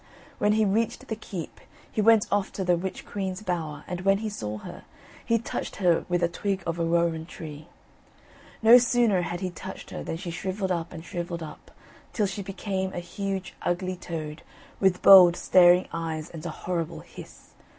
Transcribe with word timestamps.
When 0.39 0.53
he 0.53 0.65
reached 0.65 1.07
the 1.09 1.15
keep, 1.15 1.59
he 1.91 2.01
went 2.01 2.25
off 2.31 2.51
to 2.53 2.63
the 2.63 2.75
witch 2.75 3.05
queen's 3.05 3.43
bower, 3.43 3.83
and 3.85 4.01
when 4.01 4.17
he 4.17 4.29
saw 4.29 4.57
her, 4.57 4.83
he 5.23 5.37
touched 5.37 5.75
her 5.75 6.05
with 6.09 6.23
a 6.23 6.27
twig 6.27 6.63
of 6.65 6.79
a 6.79 6.83
rowan 6.83 7.27
tree. 7.27 7.67
No 8.63 8.79
sooner 8.79 9.21
had 9.21 9.41
he 9.41 9.51
touched 9.51 9.91
her 9.91 10.03
than 10.03 10.17
she 10.17 10.31
shrivelled 10.31 10.71
up 10.71 10.91
and 10.91 11.05
shrivelled 11.05 11.43
up, 11.43 11.69
till 12.13 12.25
she 12.25 12.41
became 12.41 12.91
a 12.93 12.99
huge 12.99 13.53
ugly 13.61 13.95
toad, 13.95 14.41
with 14.79 15.03
bold 15.03 15.35
staring 15.35 15.87
eyes 15.93 16.31
and 16.31 16.43
a 16.47 16.61
horrible 16.65 17.01
hiss. 17.01 17.51